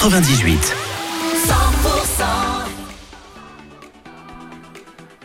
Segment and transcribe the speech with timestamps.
[0.00, 0.74] 98.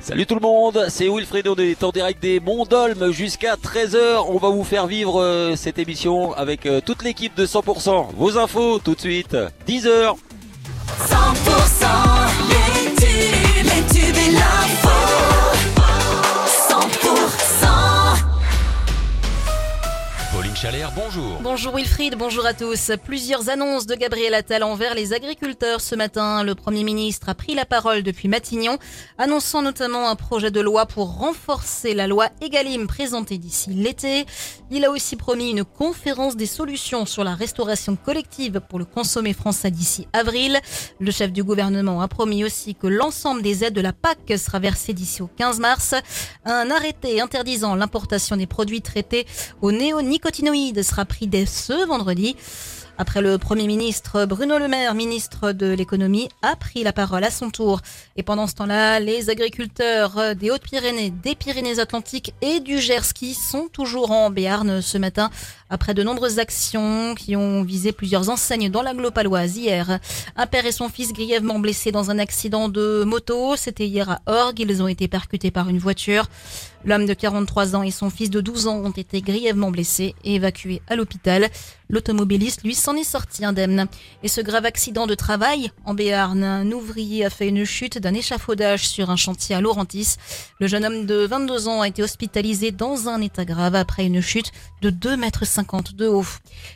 [0.00, 4.24] Salut tout le monde, c'est Wilfred, on est en direct des Mondolmes jusqu'à 13h.
[4.26, 8.14] On va vous faire vivre euh, cette émission avec euh, toute l'équipe de 100%.
[8.16, 9.36] Vos infos tout de suite,
[9.68, 10.16] 10h.
[11.08, 12.13] 100%
[20.96, 21.40] Bonjour.
[21.42, 22.90] Bonjour Wilfried, bonjour à tous.
[23.04, 26.42] Plusieurs annonces de Gabriel Attal envers les agriculteurs ce matin.
[26.42, 28.78] Le Premier ministre a pris la parole depuis Matignon,
[29.18, 34.24] annonçant notamment un projet de loi pour renforcer la loi Egalim présentée d'ici l'été.
[34.70, 39.34] Il a aussi promis une conférence des solutions sur la restauration collective pour le consommer
[39.34, 40.58] français d'ici avril.
[40.98, 44.60] Le chef du gouvernement a promis aussi que l'ensemble des aides de la PAC sera
[44.60, 45.94] versé d'ici au 15 mars.
[46.46, 49.26] Un arrêté interdisant l'importation des produits traités
[49.60, 52.36] aux néonicotinoïdes sera pris dès ce vendredi.
[52.96, 57.30] Après le Premier ministre, Bruno Le Maire, ministre de l'économie, a pris la parole à
[57.30, 57.80] son tour.
[58.16, 63.66] Et pendant ce temps-là, les agriculteurs des Hautes-Pyrénées, des Pyrénées-Atlantiques et du Gers qui sont
[63.72, 65.30] toujours en Béarn ce matin
[65.70, 69.98] après de nombreuses actions qui ont visé plusieurs enseignes dans l'agglo-paloise hier.
[70.36, 73.56] Un père et son fils grièvement blessés dans un accident de moto.
[73.56, 74.60] C'était hier à Orgue.
[74.60, 76.26] Ils ont été percutés par une voiture.
[76.84, 80.34] L'homme de 43 ans et son fils de 12 ans ont été grièvement blessés et
[80.34, 81.48] évacués à l'hôpital.
[81.88, 83.86] L'automobiliste, lui, s'en est sorti indemne.
[84.22, 88.12] Et ce grave accident de travail en Béarn, un ouvrier a fait une chute d'un
[88.12, 90.16] échafaudage sur un chantier à Laurentis.
[90.60, 94.20] Le jeune homme de 22 ans a été hospitalisé dans un état grave après une
[94.20, 96.26] chute de 2,50 mètres de haut.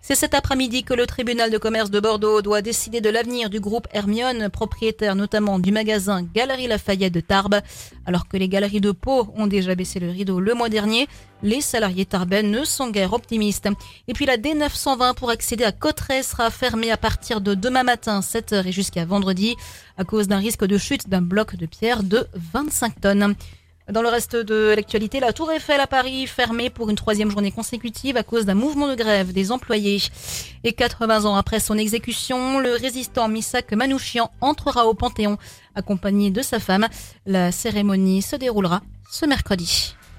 [0.00, 3.60] C'est cet après-midi que le tribunal de commerce de Bordeaux doit décider de l'avenir du
[3.60, 7.60] groupe Hermione, propriétaire notamment du magasin Galerie Lafayette de Tarbes.
[8.06, 11.06] Alors que les galeries de Pau ont déjà baissé le rideau le mois dernier,
[11.42, 13.68] les salariés tarbais ne sont guère optimistes.
[14.08, 18.20] Et puis la D920 pour accéder à Cotteret sera fermée à partir de demain matin,
[18.20, 19.56] 7h et jusqu'à vendredi,
[19.98, 23.34] à cause d'un risque de chute d'un bloc de pierre de 25 tonnes.
[23.90, 27.50] Dans le reste de l'actualité, la Tour Eiffel à Paris fermée pour une troisième journée
[27.50, 30.00] consécutive à cause d'un mouvement de grève des employés.
[30.62, 35.36] Et 80 ans après son exécution, le résistant Misak Manouchian entrera au Panthéon
[35.74, 36.86] accompagné de sa femme.
[37.26, 39.96] La cérémonie se déroulera ce mercredi.